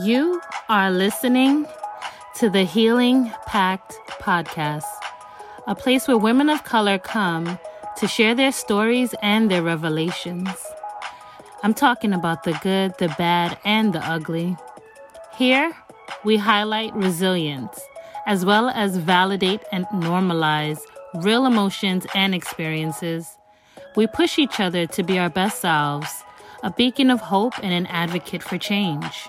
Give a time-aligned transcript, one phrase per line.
[0.00, 1.66] You are listening
[2.36, 4.84] to the Healing Pact podcast,
[5.66, 7.58] a place where women of color come
[7.98, 10.48] to share their stories and their revelations.
[11.62, 14.56] I'm talking about the good, the bad, and the ugly.
[15.36, 15.76] Here,
[16.24, 17.78] we highlight resilience
[18.26, 20.80] as well as validate and normalize
[21.16, 23.36] real emotions and experiences.
[23.94, 26.24] We push each other to be our best selves,
[26.62, 29.28] a beacon of hope and an advocate for change.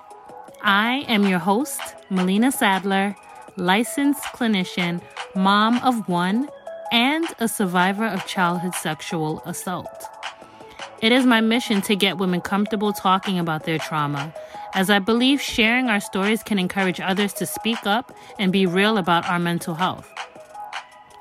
[0.65, 3.17] I am your host, Melena Saddler,
[3.57, 5.01] licensed clinician,
[5.35, 6.47] mom of one,
[6.89, 10.05] and a survivor of childhood sexual assault.
[11.01, 14.33] It is my mission to get women comfortable talking about their trauma,
[14.73, 18.97] as I believe sharing our stories can encourage others to speak up and be real
[18.97, 20.09] about our mental health.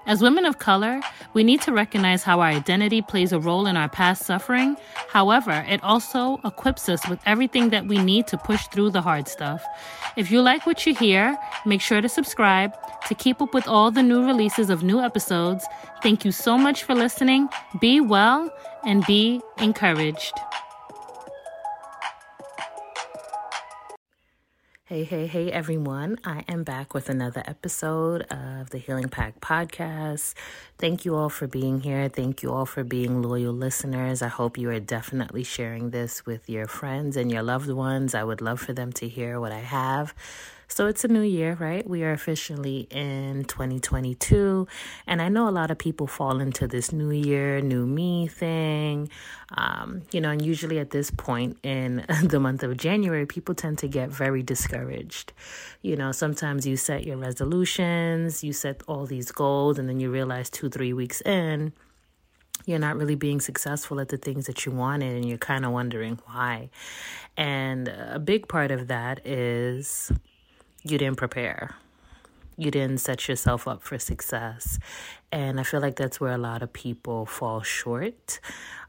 [0.07, 1.01] As women of color,
[1.35, 4.77] we need to recognize how our identity plays a role in our past suffering.
[5.09, 9.29] However, it also equips us with everything that we need to push through the hard
[9.29, 9.65] stuff.
[10.17, 12.75] If you like what you hear, make sure to subscribe
[13.09, 15.65] to keep up with all the new releases of new episodes.
[16.03, 17.49] Thank you so much for listening.
[17.81, 18.51] Be well
[18.85, 20.35] and be encouraged.
[24.93, 26.19] Hey, hey, hey, everyone.
[26.23, 30.35] I am back with another episode of the Healing Pact podcast.
[30.77, 32.11] Thank you all for being here.
[32.11, 34.21] Thank you all for being loyal listeners.
[34.21, 38.15] I hope you are definitely sharing this with your friends and your loved ones.
[38.15, 40.13] I would love for them to hear what I have
[40.73, 41.87] so it's a new year, right?
[41.87, 44.67] We are officially in 2022.
[45.07, 49.11] And I know a lot of people fall into this new year, new me thing.
[49.55, 53.79] Um, you know, and usually at this point in the month of January, people tend
[53.79, 55.35] to get very discouraged.
[55.83, 60.11] You know, sometimes you set your resolutions, you set all these goals, and then you
[60.11, 61.75] realize two, three weeks in,
[62.65, 65.73] you're not really being successful at the things that you wanted and you're kind of
[65.73, 66.71] wondering why.
[67.37, 70.13] And a big part of that is
[70.83, 71.75] you didn't prepare.
[72.57, 74.79] You didn't set yourself up for success.
[75.31, 78.41] And I feel like that's where a lot of people fall short.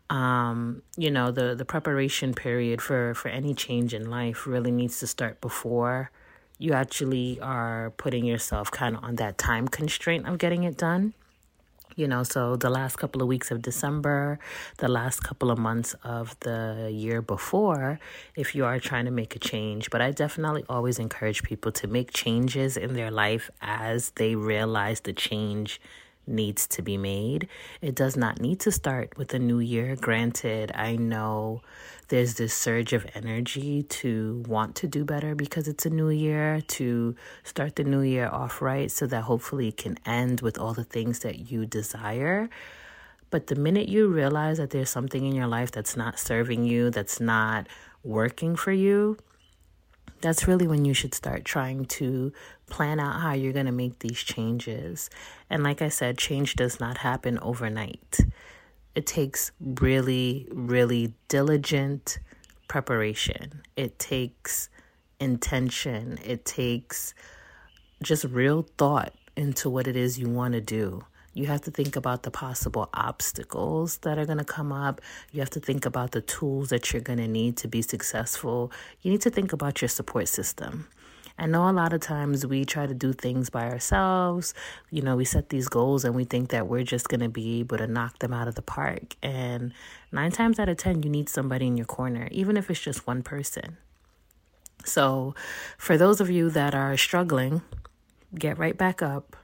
[0.10, 5.00] Um, you know, the, the preparation period for, for any change in life really needs
[5.00, 6.12] to start before
[6.60, 11.14] you actually are putting yourself kind of on that time constraint of getting it done.
[11.96, 14.40] You know, so the last couple of weeks of December,
[14.78, 18.00] the last couple of months of the year before,
[18.36, 19.92] if you are trying to make a change.
[19.92, 25.02] But I definitely always encourage people to make changes in their life as they realize
[25.02, 25.80] the change
[26.26, 27.48] needs to be made.
[27.82, 29.96] It does not need to start with a new year.
[29.96, 31.62] Granted, I know
[32.10, 36.62] there's this surge of energy to want to do better because it's a new year,
[36.62, 40.74] to start the new year off right so that hopefully it can end with all
[40.74, 42.50] the things that you desire.
[43.30, 46.92] But the minute you realize that there's something in your life that's not serving you,
[46.92, 47.68] that's not
[48.04, 49.18] working for you,
[50.22, 52.32] that's really when you should start trying to
[52.74, 55.12] plan out how you're going to make these changes.
[55.48, 58.18] And like I said, change does not happen overnight.
[58.96, 62.18] It takes really, really diligent
[62.68, 63.62] preparation.
[63.76, 64.70] It takes
[65.20, 66.18] intention.
[66.26, 67.14] It takes
[68.02, 71.04] just real thought into what it is you want to do.
[71.36, 75.00] You have to think about the possible obstacles that are going to come up.
[75.32, 78.72] You have to think about the tools that you're going to need to be successful.
[79.04, 80.88] You need to think about your support system.
[81.38, 84.54] I know a lot of times we try to do things by ourselves.
[84.92, 87.60] You know, we set these goals and we think that we're just going to be
[87.62, 89.16] able to knock them out of the park.
[89.24, 89.74] And
[90.12, 93.08] nine times out of 10, you need somebody in your corner, even if it's just
[93.08, 93.78] one person.
[94.86, 95.34] So,
[95.78, 97.62] for those of you that are struggling,
[98.36, 99.36] get right back up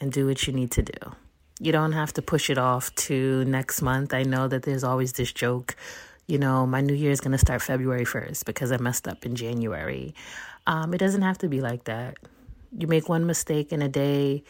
[0.00, 1.12] and do what you need to do.
[1.60, 4.12] You don't have to push it off to next month.
[4.12, 5.76] I know that there's always this joke,
[6.26, 9.26] you know, my new year is going to start February 1st because I messed up
[9.26, 10.14] in January.
[10.66, 12.16] Um, it doesn't have to be like that.
[12.76, 14.44] You make one mistake in a day,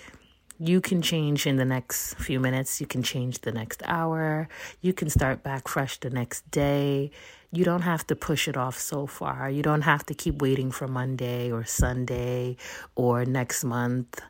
[0.65, 2.81] you can change in the next few minutes.
[2.81, 4.49] You can change the next hour.
[4.81, 7.11] You can start back fresh the next day.
[7.51, 9.51] You don't have to push it off so far.
[9.51, 12.57] You don't have to keep waiting for Monday or Sunday
[12.95, 14.21] or next month.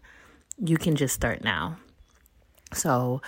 [0.59, 1.77] You can just start now.
[2.73, 3.21] So,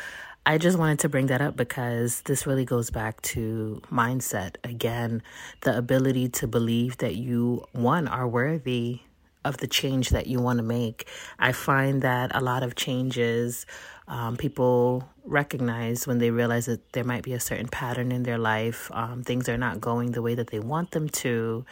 [0.46, 4.56] I just wanted to bring that up because this really goes back to mindset.
[4.62, 5.22] Again,
[5.62, 9.00] the ability to believe that you, one, are worthy
[9.42, 11.08] of the change that you want to make.
[11.38, 13.64] I find that a lot of changes
[14.06, 18.38] um, people recognize when they realize that there might be a certain pattern in their
[18.38, 21.64] life, um, things are not going the way that they want them to,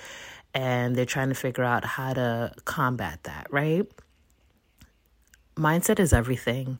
[0.54, 3.86] and they're trying to figure out how to combat that, right?
[5.56, 6.78] Mindset is everything.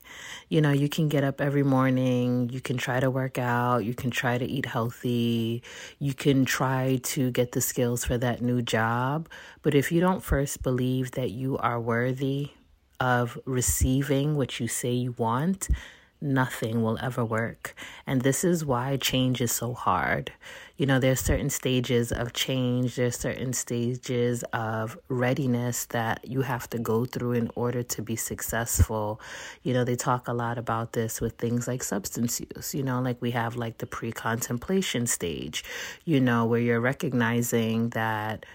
[0.49, 3.93] You know, you can get up every morning, you can try to work out, you
[3.93, 5.63] can try to eat healthy,
[5.99, 9.29] you can try to get the skills for that new job.
[9.61, 12.51] But if you don't first believe that you are worthy
[12.99, 15.69] of receiving what you say you want,
[16.23, 17.75] nothing will ever work.
[18.07, 20.31] And this is why change is so hard.
[20.77, 26.67] You know, there's certain stages of change, there's certain stages of readiness that you have
[26.71, 29.21] to go through in order to be successful.
[29.61, 33.01] You know, they talk a lot about this with things like substance use, you know,
[33.01, 35.63] like we have like the pre contemplation stage,
[36.05, 38.45] you know, where you're recognizing that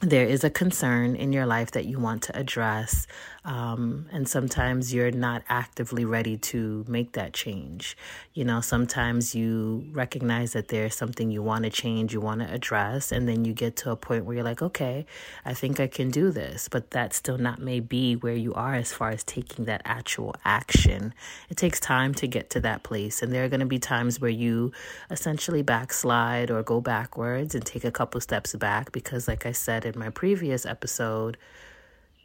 [0.00, 3.06] there is a concern in your life that you want to address,
[3.46, 7.96] um, and sometimes you're not actively ready to make that change.
[8.34, 12.52] You know, sometimes you recognize that there's something you want to change, you want to
[12.52, 15.06] address, and then you get to a point where you're like, okay,
[15.46, 18.74] I think I can do this, but that still not may be where you are
[18.74, 21.14] as far as taking that actual action.
[21.48, 24.20] It takes time to get to that place, and there are going to be times
[24.20, 24.72] where you
[25.10, 29.85] essentially backslide or go backwards and take a couple steps back because, like I said,
[29.86, 31.36] in my previous episode,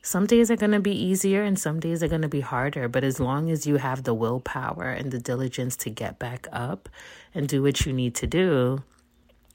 [0.02, 2.88] some days are going to be easier and some days are going to be harder.
[2.88, 6.90] But as long as you have the willpower and the diligence to get back up
[7.34, 8.84] and do what you need to do,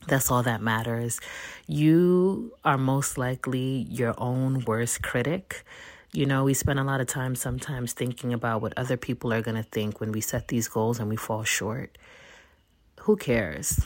[0.06, 1.20] that's all that matters.
[1.66, 5.64] You are most likely your own worst critic.
[6.12, 9.42] You know, we spend a lot of time sometimes thinking about what other people are
[9.42, 11.98] going to think when we set these goals and we fall short.
[13.00, 13.80] Who cares?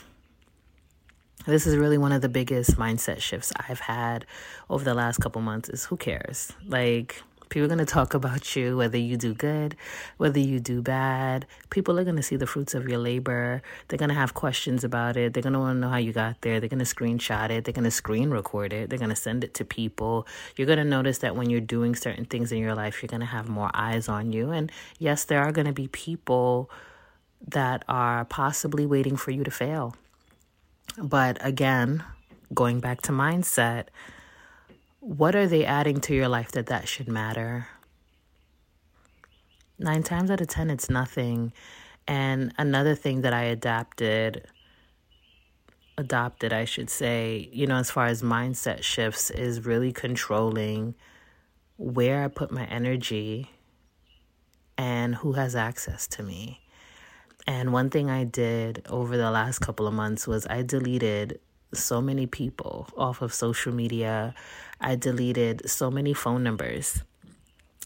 [1.45, 4.25] This is really one of the biggest mindset shifts I've had
[4.69, 6.53] over the last couple months is who cares?
[6.67, 9.75] Like people are going to talk about you whether you do good,
[10.17, 11.45] whether you do bad.
[11.69, 13.61] People are going to see the fruits of your labor.
[13.87, 15.33] They're going to have questions about it.
[15.33, 16.59] They're going to want to know how you got there.
[16.59, 17.65] They're going to screenshot it.
[17.65, 18.89] They're going to screen record it.
[18.89, 20.27] They're going to send it to people.
[20.55, 23.19] You're going to notice that when you're doing certain things in your life, you're going
[23.19, 24.51] to have more eyes on you.
[24.51, 26.69] And yes, there are going to be people
[27.47, 29.95] that are possibly waiting for you to fail
[30.97, 32.03] but again,
[32.53, 33.87] going back to mindset,
[34.99, 37.67] what are they adding to your life that that should matter?
[39.79, 41.53] Nine times out of 10, it's nothing.
[42.07, 44.45] And another thing that I adapted,
[45.97, 50.93] adopted, I should say, you know, as far as mindset shifts, is really controlling
[51.77, 53.49] where I put my energy
[54.77, 56.61] and who has access to me.
[57.47, 61.39] And one thing I did over the last couple of months was I deleted
[61.73, 64.35] so many people off of social media.
[64.79, 67.03] I deleted so many phone numbers.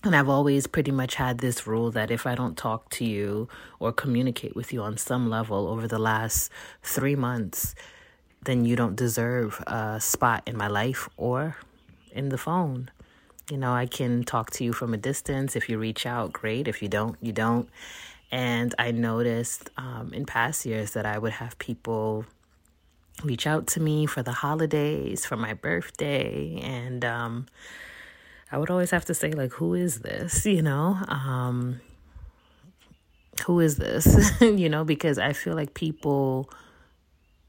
[0.03, 3.47] And I've always pretty much had this rule that if I don't talk to you
[3.79, 6.51] or communicate with you on some level over the last
[6.83, 7.73] three months,
[8.43, 11.57] then you don't deserve a spot in my life or
[12.11, 12.91] in the phone.
[13.49, 15.55] You know, I can talk to you from a distance.
[15.55, 16.67] If you reach out, great.
[16.67, 17.67] If you don't, you don't.
[18.31, 22.25] And I noticed um, in past years that I would have people
[23.23, 27.45] reach out to me for the holidays, for my birthday, and um,
[28.51, 30.45] I would always have to say, like, who is this?
[30.55, 31.79] You know, um,
[33.45, 34.31] who is this?
[34.41, 36.49] you know, because I feel like people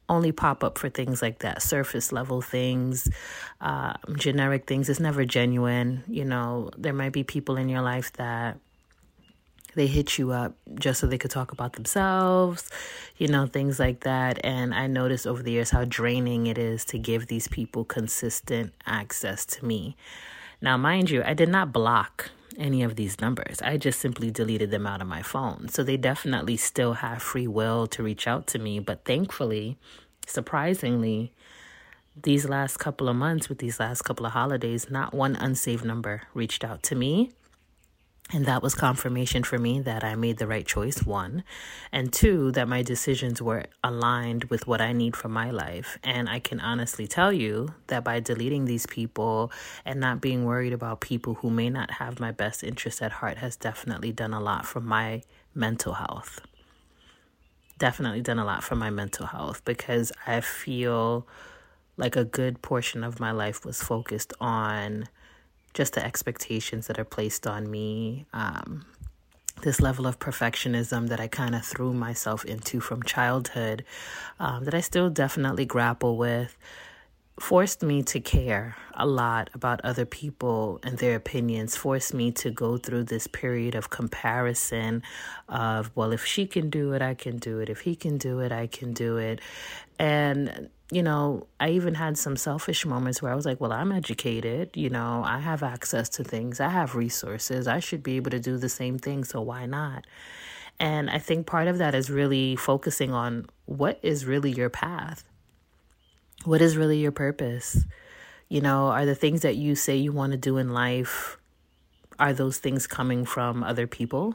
[0.08, 3.08] only pop up for things like that surface level things
[3.61, 8.12] uh, generic things it's never genuine you know there might be people in your life
[8.12, 8.58] that
[9.77, 12.69] they hit you up just so they could talk about themselves,
[13.19, 14.41] you know, things like that.
[14.43, 18.73] And I noticed over the years how draining it is to give these people consistent
[18.87, 19.97] access to me.
[20.63, 23.61] Now, mind you, I did not block any of these numbers.
[23.61, 25.69] I just simply deleted them out of my phone.
[25.69, 28.81] So they definitely still have free will to reach out to me.
[28.81, 29.77] But thankfully,
[30.27, 31.35] surprisingly,
[32.21, 36.23] these last couple of months, with these last couple of holidays, not one unsaved number
[36.33, 37.31] reached out to me.
[38.33, 41.45] And that was confirmation for me that I made the right choice, one.
[41.93, 45.97] And two, that my decisions were aligned with what I need for my life.
[46.03, 49.53] And I can honestly tell you that by deleting these people
[49.85, 53.39] and not being worried about people who may not have my best interest at heart
[53.39, 55.23] has definitely done a lot for my
[55.55, 56.41] mental health.
[57.79, 61.29] Definitely done a lot for my mental health because I feel
[61.97, 65.09] like a good portion of my life was focused on
[65.77, 68.87] just the expectations that are placed on me, um,
[69.63, 73.85] this level of perfectionism that I kind of threw myself into from childhood,
[74.41, 76.56] um, that I still definitely grapple with.
[77.38, 82.50] Forced me to care a lot about other people and their opinions forced me to
[82.50, 85.02] go through this period of comparison
[85.48, 87.69] of well if she can do it i can do it.
[87.69, 89.40] If he can do it i can do it.
[89.98, 93.90] And you know i even had some selfish moments where i was like well i'm
[93.90, 98.31] educated you know i have access to things i have resources i should be able
[98.31, 100.06] to do the same thing so why not?
[100.78, 105.24] And i think part of that is really focusing on what is really your path
[106.46, 107.84] what is really your purpose?
[108.48, 111.38] You know, are the things that you say you want to do in life,
[112.19, 114.34] are those things coming from other people?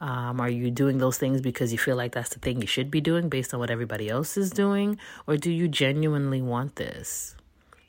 [0.00, 2.90] Um, are you doing those things because you feel like that's the thing you should
[2.90, 4.98] be doing based on what everybody else is doing?
[5.26, 7.34] Or do you genuinely want this?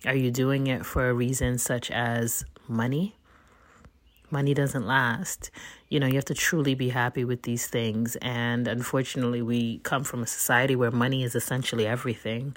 [0.06, 3.17] Are you doing it for a reason such as money?
[4.30, 5.52] Money doesn't last.
[5.90, 8.18] You know, you have to truly be happy with these things.
[8.22, 12.56] And unfortunately, we come from a society where money is essentially everything.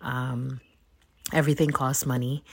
[0.00, 0.60] Um,
[1.32, 2.44] everything costs money,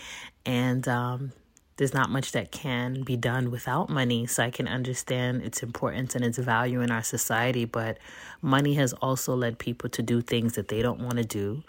[0.46, 1.32] and um,
[1.78, 4.28] there's not much that can be done without money.
[4.28, 7.98] So I can understand its importance and its value in our society, but
[8.42, 11.64] money has also led people to do things that they don't want to do.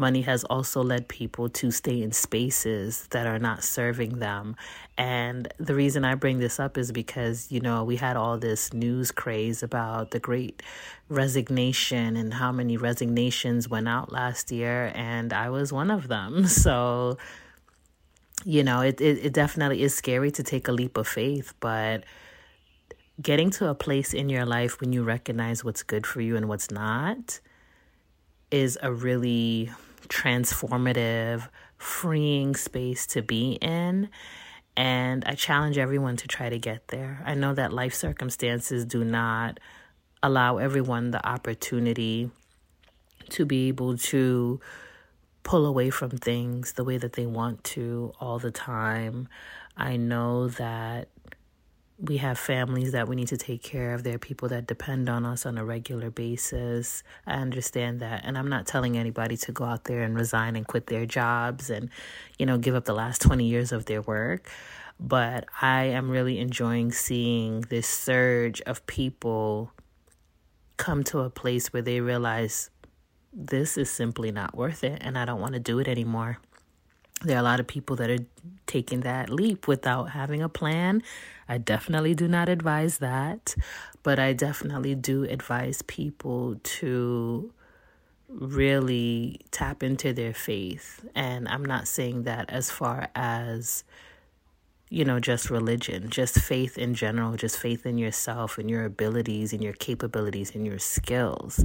[0.00, 4.56] Money has also led people to stay in spaces that are not serving them.
[4.96, 8.72] And the reason I bring this up is because, you know, we had all this
[8.72, 10.62] news craze about the great
[11.10, 14.90] resignation and how many resignations went out last year.
[14.94, 16.46] And I was one of them.
[16.60, 17.18] So,
[18.44, 22.04] you know, it, it, it definitely is scary to take a leap of faith, but
[23.20, 26.48] getting to a place in your life when you recognize what's good for you and
[26.48, 27.40] what's not
[28.50, 29.70] is a really
[30.08, 34.08] transformative, freeing space to be in.
[34.76, 37.22] And I challenge everyone to try to get there.
[37.24, 39.60] I know that life circumstances do not
[40.22, 42.30] allow everyone the opportunity
[43.30, 44.60] to be able to
[45.42, 49.28] pull away from things the way that they want to all the time.
[49.76, 51.08] I know that
[52.00, 54.04] we have families that we need to take care of.
[54.04, 57.02] There are people that depend on us on a regular basis.
[57.26, 58.22] I understand that.
[58.24, 61.68] And I'm not telling anybody to go out there and resign and quit their jobs
[61.68, 61.90] and,
[62.38, 64.48] you know, give up the last 20 years of their work.
[64.98, 69.72] But I am really enjoying seeing this surge of people
[70.78, 72.70] come to a place where they realize
[73.32, 76.38] this is simply not worth it and I don't want to do it anymore
[77.22, 78.24] there are a lot of people that are
[78.66, 81.02] taking that leap without having a plan.
[81.48, 83.54] I definitely do not advise that,
[84.02, 87.52] but I definitely do advise people to
[88.28, 91.04] really tap into their faith.
[91.14, 93.84] And I'm not saying that as far as,
[94.88, 99.52] you know, just religion, just faith in general, just faith in yourself and your abilities
[99.52, 101.64] and your capabilities and your skills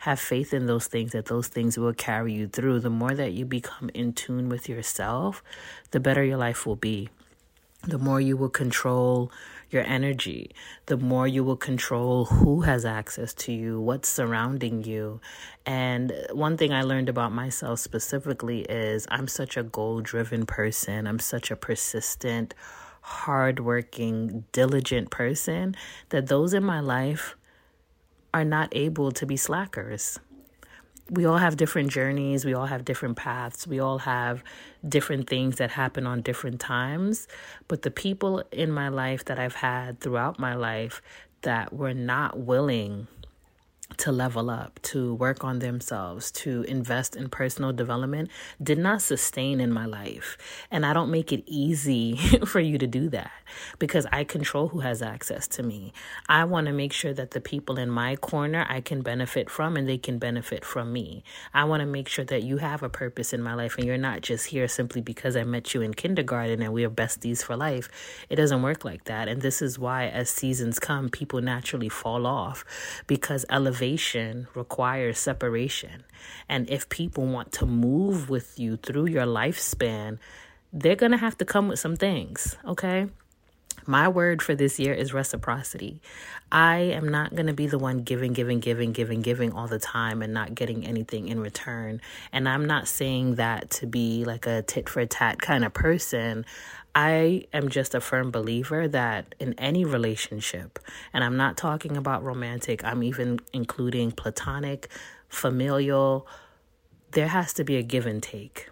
[0.00, 2.80] have faith in those things that those things will carry you through.
[2.80, 5.42] The more that you become in tune with yourself,
[5.90, 7.10] the better your life will be.
[7.82, 9.30] The more you will control
[9.70, 10.52] your energy,
[10.86, 15.20] the more you will control who has access to you, what's surrounding you.
[15.66, 21.06] And one thing I learned about myself specifically is I'm such a goal driven person,
[21.06, 22.54] I'm such a persistent,
[23.02, 25.76] hardworking, diligent person
[26.08, 27.36] that those in my life
[28.32, 30.18] are not able to be slackers.
[31.10, 34.44] We all have different journeys, we all have different paths, we all have
[34.88, 37.26] different things that happen on different times.
[37.66, 41.02] But the people in my life that I've had throughout my life
[41.42, 43.08] that were not willing
[44.00, 48.30] to level up, to work on themselves, to invest in personal development
[48.62, 50.38] did not sustain in my life.
[50.70, 52.16] And I don't make it easy
[52.46, 53.30] for you to do that
[53.78, 55.92] because I control who has access to me.
[56.28, 59.76] I want to make sure that the people in my corner I can benefit from
[59.76, 61.22] and they can benefit from me.
[61.52, 63.98] I want to make sure that you have a purpose in my life and you're
[63.98, 67.54] not just here simply because I met you in kindergarten and we are besties for
[67.54, 67.90] life.
[68.30, 69.28] It doesn't work like that.
[69.28, 72.64] And this is why, as seasons come, people naturally fall off
[73.06, 73.89] because elevation
[74.54, 76.04] requires separation.
[76.48, 80.18] And if people want to move with you through your lifespan,
[80.72, 83.08] they're going to have to come with some things, okay?
[83.86, 86.00] My word for this year is reciprocity.
[86.52, 89.78] I am not going to be the one giving, giving, giving, giving, giving all the
[89.78, 92.00] time and not getting anything in return.
[92.32, 96.44] And I'm not saying that to be like a tit for tat kind of person.
[96.94, 100.80] I am just a firm believer that in any relationship,
[101.12, 104.88] and I'm not talking about romantic, I'm even including platonic,
[105.28, 106.26] familial,
[107.12, 108.70] there has to be a give and take.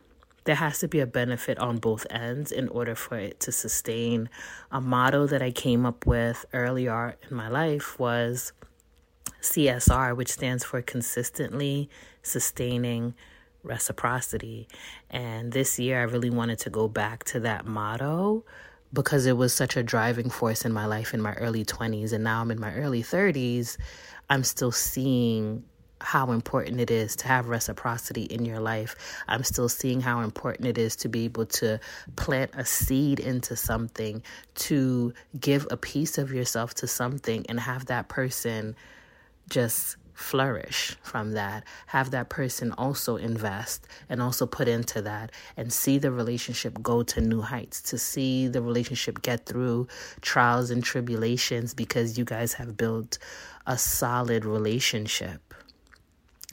[0.49, 4.31] There has to be a benefit on both ends in order for it to sustain.
[4.73, 8.55] A motto that I came up with earlier in my life was
[9.43, 11.90] CSR, which stands for consistently
[12.23, 13.12] sustaining
[13.62, 14.69] reciprocity.
[15.11, 18.43] And this year, I really wanted to go back to that motto
[18.90, 22.14] because it was such a driving force in my life in my early 20s.
[22.14, 23.76] And now I'm in my early 30s.
[24.31, 25.64] I'm still seeing
[26.00, 28.97] how important it is to have reciprocity in your life.
[29.26, 31.81] I'm still seeing how important it is to be able to
[32.17, 34.23] plant a seed into something,
[34.57, 38.76] to give a piece of yourself to something, and have that person
[39.49, 41.64] just flourish from that.
[41.87, 47.02] Have that person also invest and also put into that and see the relationship go
[47.05, 49.87] to new heights, to see the relationship get through
[50.21, 53.19] trials and tribulations because you guys have built
[53.67, 55.48] a solid relationship.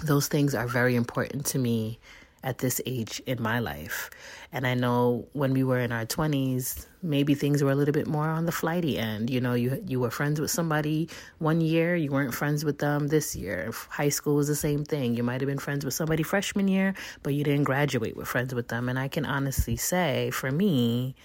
[0.03, 1.99] Those things are very important to me
[2.45, 4.11] at this age in my life.
[4.51, 8.05] And I know when we were in our 20s, maybe things were a little bit
[8.05, 9.31] more on the flighty end.
[9.31, 11.09] You know, you you were friends with somebody
[11.39, 13.71] one year, you weren't friends with them this year.
[13.89, 15.15] High school was the same thing.
[15.15, 18.53] You might have been friends with somebody freshman year, but you didn't graduate with friends
[18.53, 18.89] with them.
[18.89, 21.15] And I can honestly say, for me,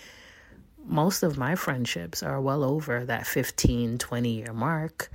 [0.87, 5.11] most of my friendships are well over that 15, 20 year mark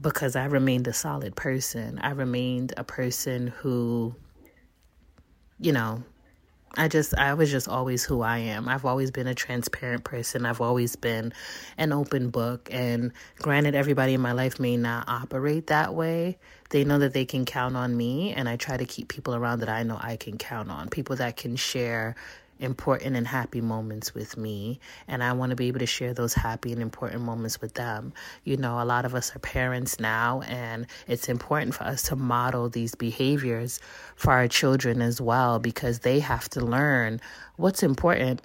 [0.00, 1.98] because I remained a solid person.
[2.00, 4.14] I remained a person who
[5.58, 6.02] you know,
[6.76, 8.68] I just, I was just always who I am.
[8.68, 10.46] I've always been a transparent person.
[10.46, 11.32] I've always been
[11.76, 12.68] an open book.
[12.70, 16.38] And granted, everybody in my life may not operate that way.
[16.70, 18.32] They know that they can count on me.
[18.32, 20.88] And I try to keep people around that I know I can count on.
[20.88, 22.14] People that can share
[22.58, 26.34] important and happy moments with me and I want to be able to share those
[26.34, 28.12] happy and important moments with them.
[28.44, 32.16] You know, a lot of us are parents now and it's important for us to
[32.16, 33.80] model these behaviors
[34.16, 37.20] for our children as well because they have to learn
[37.56, 38.42] what's important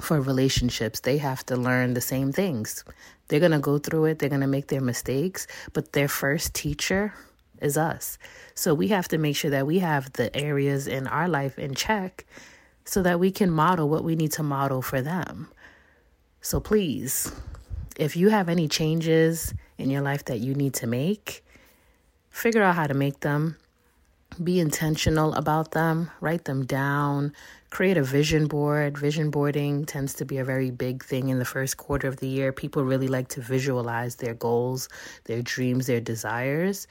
[0.00, 1.00] for relationships.
[1.00, 2.84] They have to learn the same things.
[3.28, 6.54] They're going to go through it, they're going to make their mistakes, but their first
[6.54, 7.12] teacher
[7.60, 8.18] is us.
[8.54, 11.74] So we have to make sure that we have the areas in our life in
[11.74, 12.26] check
[12.86, 15.48] so that we can model what we need to model for them.
[16.40, 17.32] So please,
[17.98, 21.44] if you have any changes in your life that you need to make,
[22.30, 23.56] figure out how to make them.
[24.42, 27.32] Be intentional about them, write them down,
[27.70, 28.98] create a vision board.
[28.98, 32.28] Vision boarding tends to be a very big thing in the first quarter of the
[32.28, 32.52] year.
[32.52, 34.88] People really like to visualize their goals,
[35.24, 36.86] their dreams, their desires.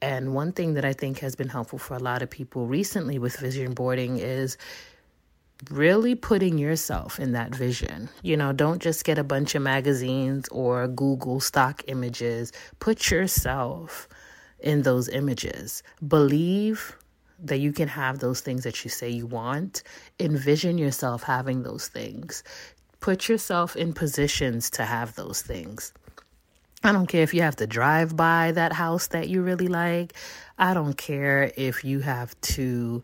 [0.00, 3.18] And one thing that I think has been helpful for a lot of people recently
[3.18, 4.56] with vision boarding is
[5.70, 8.08] really putting yourself in that vision.
[8.22, 12.52] You know, don't just get a bunch of magazines or Google stock images.
[12.78, 14.08] Put yourself
[14.60, 15.82] in those images.
[16.06, 16.96] Believe
[17.38, 19.82] that you can have those things that you say you want.
[20.18, 22.42] Envision yourself having those things.
[23.00, 25.92] Put yourself in positions to have those things.
[26.82, 30.12] I don't care if you have to drive by that house that you really like.
[30.58, 33.02] I don't care if you have to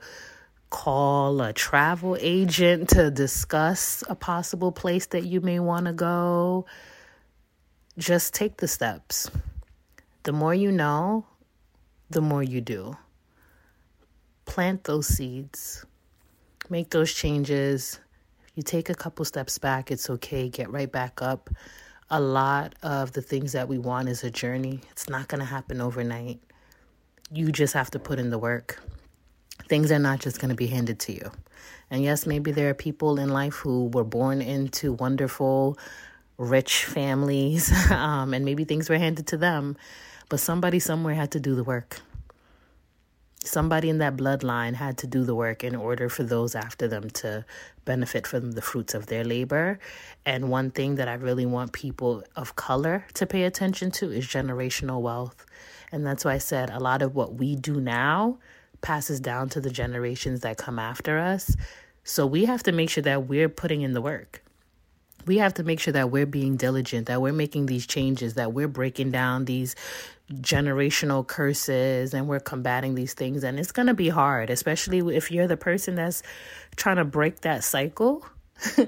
[0.72, 6.64] call a travel agent to discuss a possible place that you may want to go.
[7.98, 9.30] Just take the steps.
[10.22, 11.26] The more you know,
[12.08, 12.96] the more you do.
[14.46, 15.84] Plant those seeds,
[16.70, 18.00] make those changes.
[18.54, 20.48] You take a couple steps back, it's okay.
[20.48, 21.50] Get right back up.
[22.08, 25.46] A lot of the things that we want is a journey, it's not going to
[25.46, 26.40] happen overnight.
[27.30, 28.82] You just have to put in the work.
[29.72, 31.30] Things are not just going to be handed to you.
[31.90, 35.78] And yes, maybe there are people in life who were born into wonderful,
[36.36, 39.78] rich families, um, and maybe things were handed to them,
[40.28, 42.00] but somebody somewhere had to do the work.
[43.44, 47.08] Somebody in that bloodline had to do the work in order for those after them
[47.22, 47.46] to
[47.86, 49.78] benefit from the fruits of their labor.
[50.26, 54.26] And one thing that I really want people of color to pay attention to is
[54.26, 55.46] generational wealth.
[55.90, 58.36] And that's why I said a lot of what we do now
[58.82, 61.56] passes down to the generations that come after us.
[62.04, 64.42] So we have to make sure that we're putting in the work.
[65.24, 68.52] We have to make sure that we're being diligent, that we're making these changes, that
[68.52, 69.76] we're breaking down these
[70.32, 73.44] generational curses and we're combating these things.
[73.44, 76.22] And it's going to be hard, especially if you're the person that's
[76.74, 78.26] trying to break that cycle.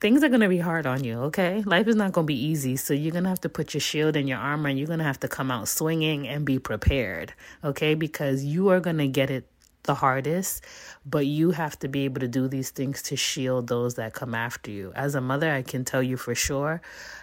[0.00, 1.62] things are going to be hard on you, okay?
[1.64, 2.76] Life is not going to be easy.
[2.76, 4.98] So you're going to have to put your shield and your armor and you're going
[4.98, 7.94] to have to come out swinging and be prepared, okay?
[7.94, 9.46] Because you are going to get it
[9.84, 10.64] the hardest,
[11.06, 14.34] but you have to be able to do these things to shield those that come
[14.34, 14.92] after you.
[14.96, 16.80] As a mother, I can tell you for sure,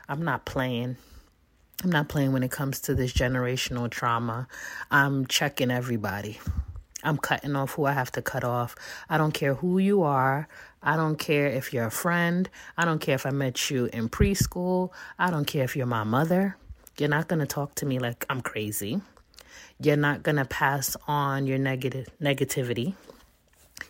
[0.07, 0.97] I'm not playing.
[1.83, 4.47] I'm not playing when it comes to this generational trauma.
[4.91, 6.39] I'm checking everybody.
[7.03, 8.75] I'm cutting off who I have to cut off.
[9.09, 10.47] I don't care who you are.
[10.83, 12.49] I don't care if you're a friend.
[12.77, 14.91] I don't care if I met you in preschool.
[15.19, 16.57] I don't care if you're my mother.
[16.97, 19.01] You're not going to talk to me like I'm crazy.
[19.79, 22.95] You're not going to pass on your negative negativity.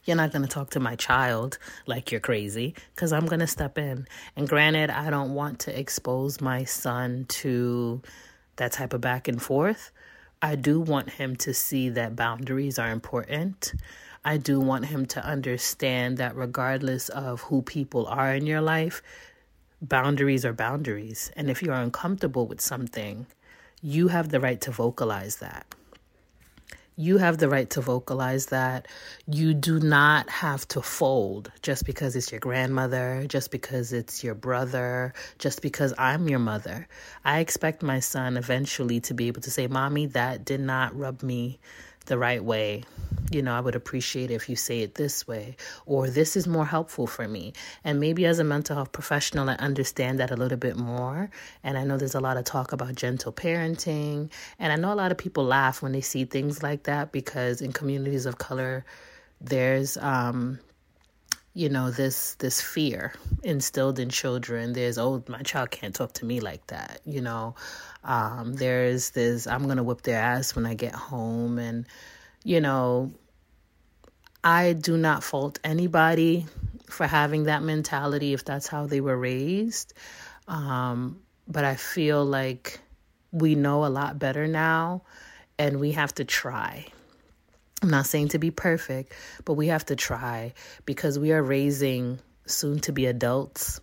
[0.06, 3.48] You're not going to talk to my child like you're crazy because I'm going to
[3.48, 4.08] step in.
[4.36, 8.02] And granted, I don't want to expose my son to
[8.56, 9.92] that type of back and forth.
[10.42, 13.74] I do want him to see that boundaries are important.
[14.26, 19.04] I do want him to understand that regardless of who people are in your life,
[19.82, 21.32] boundaries are boundaries.
[21.36, 23.28] And if you're uncomfortable with something,
[23.84, 25.76] you have the right to vocalize that.
[26.98, 28.88] You have the right to vocalize that.
[29.26, 34.36] You do not have to fold just because it's your grandmother, just because it's your
[34.36, 36.88] brother, just because I'm your mother.
[37.24, 41.24] I expect my son eventually to be able to say, Mommy, that did not rub
[41.24, 41.60] me
[42.12, 42.84] the right way.
[43.32, 46.66] You know, I would appreciate if you say it this way, or this is more
[46.66, 47.54] helpful for me.
[47.86, 51.30] And maybe as a mental health professional, I understand that a little bit more.
[51.64, 54.30] And I know there's a lot of talk about gentle parenting.
[54.60, 57.62] And I know a lot of people laugh when they see things like that because
[57.62, 58.84] in communities of color,
[59.40, 60.60] there's um,
[61.54, 64.74] you know this this fear instilled in children.
[64.74, 67.56] There's oh my child can't talk to me like that you know?
[68.04, 71.86] Um, there's this i'm gonna whip their ass when i get home and
[72.44, 73.12] you know
[74.44, 76.46] i do not fault anybody
[76.90, 79.94] for having that mentality if that's how they were raised.
[80.48, 82.80] Um, but i feel like
[83.32, 85.04] we know a lot better now
[85.58, 86.88] and we have to try
[87.82, 89.14] I'm not saying to be perfect,
[89.44, 90.54] but we have to try
[90.86, 93.82] because we are raising soon to be adults.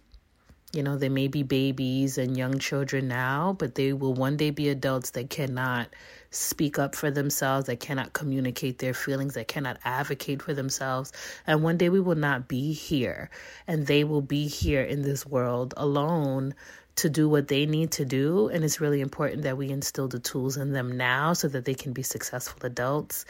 [0.73, 4.51] You know, they may be babies and young children now, but they will one day
[4.51, 5.89] be adults that cannot
[6.31, 11.13] speak up for themselves, that cannot communicate their feelings, that cannot advocate for themselves.
[11.47, 13.31] And one day we will not be here,
[13.67, 16.55] and they will be here in this world alone
[16.97, 18.49] to do what they need to do.
[18.49, 21.75] And it's really important that we instill the tools in them now so that they
[21.75, 23.25] can be successful adults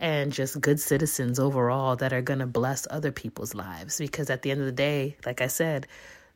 [0.00, 3.98] and just good citizens overall that are going to bless other people's lives.
[3.98, 5.86] Because at the end of the day, like I said,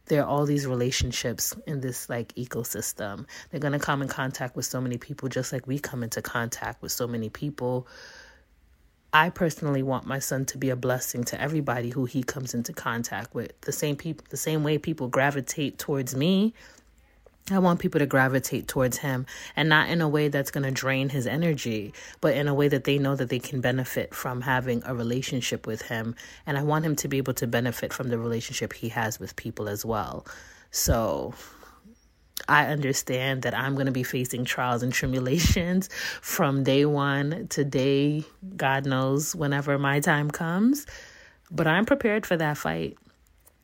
[0.07, 3.24] there are all these relationships in this like ecosystem.
[3.50, 6.20] They're going to come in contact with so many people just like we come into
[6.20, 7.88] contact with so many people.
[9.14, 12.74] I personally want my son to be a blessing to everybody who he comes into
[12.74, 13.59] contact with.
[13.62, 16.53] The same people the same way people gravitate towards me,
[17.50, 20.70] I want people to gravitate towards him and not in a way that's going to
[20.70, 24.40] drain his energy, but in a way that they know that they can benefit from
[24.40, 26.14] having a relationship with him.
[26.46, 29.37] And I want him to be able to benefit from the relationship he has with
[29.37, 30.26] people as well.
[30.70, 31.35] So
[32.48, 35.88] I understand that I'm going to be facing trials and tribulations
[36.22, 38.24] from day one to day,
[38.57, 40.87] God knows, whenever my time comes.
[41.50, 42.96] But I'm prepared for that fight.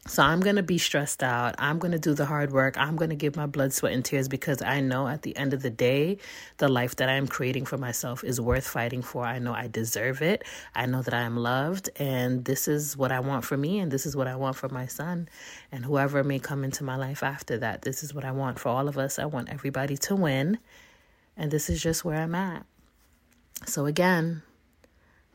[0.07, 1.55] So I'm going to be stressed out.
[1.59, 2.77] I'm going to do the hard work.
[2.79, 5.53] I'm going to give my blood, sweat, and tears because I know at the end
[5.53, 6.17] of the day,
[6.57, 9.25] the life that I am creating for myself is worth fighting for.
[9.27, 10.43] I know I deserve it.
[10.75, 11.91] I know that I am loved.
[11.97, 13.79] And this is what I want for me.
[13.79, 15.29] And this is what I want for my son.
[15.71, 18.71] And whoever may come into my life after that, this is what I want for
[18.71, 19.19] all of us.
[19.19, 20.59] I want everybody to win.
[21.37, 22.65] And this is just where I'm at.
[23.67, 24.43] So again,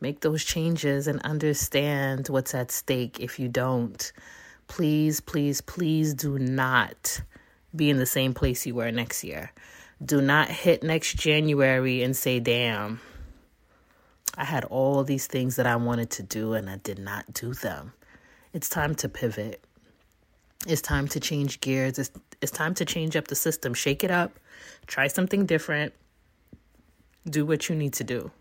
[0.02, 4.12] make those changes and understand what's at stake if you don't
[4.68, 7.22] please, please, please do not
[7.76, 9.52] be in the same place you were next year.
[10.04, 13.00] Do not hit next January and say, damn,
[14.38, 17.54] I had all these things that I wanted to do and I did not do
[17.54, 17.94] them.
[18.54, 19.64] It's time to pivot.
[20.68, 22.00] It's time to change gears.
[22.00, 23.74] It's, it's time to change up the system.
[23.74, 24.32] Shake it up.
[24.88, 25.94] Try something different.
[27.30, 28.32] Do what you need to do.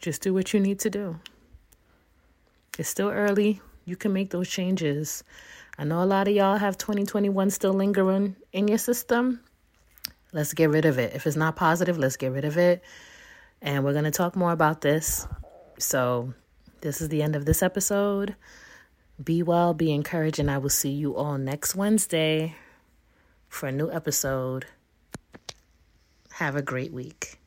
[0.00, 1.20] Just do what you need to do.
[2.78, 5.24] It's still early you can make those changes.
[5.78, 9.40] I know a lot of y'all have 2021 still lingering in your system.
[10.32, 11.14] Let's get rid of it.
[11.14, 12.82] If it's not positive, let's get rid of it.
[13.60, 15.26] And we're going to talk more about this.
[15.78, 16.34] So,
[16.80, 18.34] this is the end of this episode.
[19.22, 22.56] Be well, be encouraged, and I will see you all next Wednesday
[23.48, 24.66] for a new episode.
[26.32, 27.41] Have a great week.